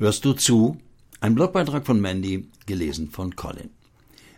[0.00, 0.78] Hörst du zu?
[1.20, 3.68] Ein Blogbeitrag von Mandy, gelesen von Colin.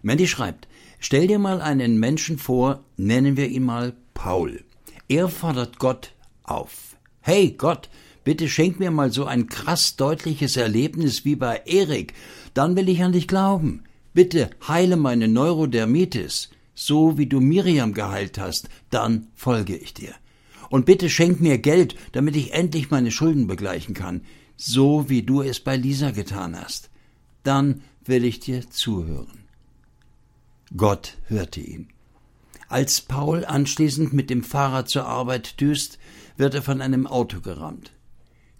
[0.02, 0.66] Mandy schreibt,
[0.98, 4.64] stell dir mal einen Menschen vor, nennen wir ihn mal Paul.
[5.06, 6.96] Er fordert Gott auf.
[7.20, 7.90] Hey Gott,
[8.24, 12.14] bitte schenk mir mal so ein krass deutliches Erlebnis wie bei Erik,
[12.54, 13.84] dann will ich an dich glauben.
[14.14, 20.12] Bitte heile meine Neurodermitis, so wie du Miriam geheilt hast, dann folge ich dir.
[20.70, 24.22] Und bitte schenk mir Geld, damit ich endlich meine Schulden begleichen kann,
[24.56, 26.90] so wie du es bei Lisa getan hast.
[27.42, 29.44] Dann will ich dir zuhören.
[30.76, 31.88] Gott hörte ihn.
[32.68, 35.98] Als Paul anschließend mit dem Fahrrad zur Arbeit düst,
[36.36, 37.92] wird er von einem Auto gerammt.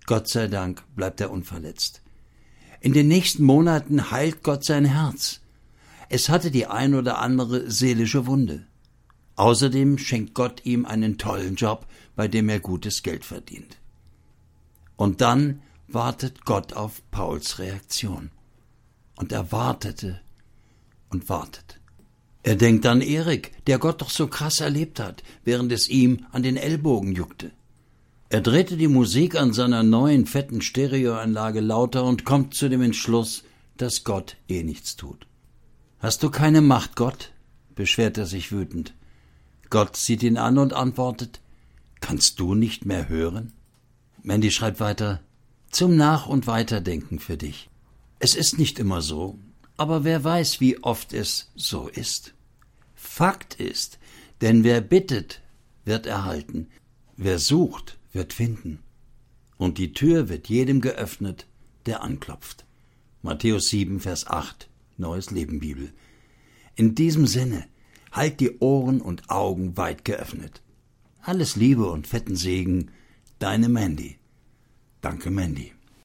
[0.07, 2.03] Gott sei Dank bleibt er unverletzt.
[2.81, 5.41] In den nächsten Monaten heilt Gott sein Herz.
[6.09, 8.67] Es hatte die ein oder andere seelische Wunde.
[9.37, 13.79] Außerdem schenkt Gott ihm einen tollen Job, bei dem er gutes Geld verdient.
[14.97, 15.63] Und dann
[15.95, 18.31] wartet Gott auf Pauls Reaktion.
[19.17, 20.21] Und er wartete
[21.11, 21.81] und wartet.
[22.43, 26.43] Er denkt an Erik, der Gott doch so krass erlebt hat, während es ihm an
[26.43, 27.53] den Ellbogen juckte.
[28.29, 33.45] Er drehte die Musik an seiner neuen fetten Stereoanlage lauter und kommt zu dem Entschluss,
[33.77, 35.27] dass Gott eh nichts tut.
[35.99, 37.33] Hast du keine Macht, Gott?
[37.75, 38.95] beschwert er sich wütend.
[39.71, 41.41] Gott sieht ihn an und antwortet,
[42.01, 43.53] Kannst du nicht mehr hören?
[44.23, 45.21] Mandy schreibt weiter,
[45.73, 47.71] Zum Nach- und Weiterdenken für dich.
[48.19, 49.39] Es ist nicht immer so,
[49.79, 52.35] aber wer weiß, wie oft es so ist.
[52.95, 53.99] Fakt ist,
[54.43, 55.41] denn wer bittet,
[55.87, 56.69] wird erhalten,
[57.17, 58.81] wer sucht, wird finden.
[59.57, 61.47] Und die Tür wird jedem geöffnet,
[61.87, 62.67] der anklopft.
[63.23, 64.69] Matthäus 7, Vers 8.
[64.99, 65.95] Neues Leben Bibel.
[66.77, 67.67] In diesem Sinne,
[68.11, 70.61] halt die Ohren und Augen weit geöffnet.
[71.23, 72.91] Alles Liebe und fetten Segen,
[73.39, 74.19] deine Mandy.
[75.03, 75.82] Danke, Mandy.